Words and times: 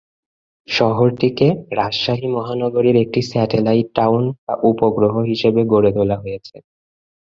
শহরটিকে 0.67 1.47
রাজশাহী 1.71 2.27
মহানগরীর 2.27 2.97
একটি 3.03 3.19
satellite 3.31 3.87
town 3.95 4.23
বা 4.45 4.53
উপগ্রহ 4.69 5.13
শহর 5.13 5.29
হিসেবে 5.31 5.61
গড়ে 5.71 5.91
তোলা 5.95 6.17
হয়েছে। 6.23 6.55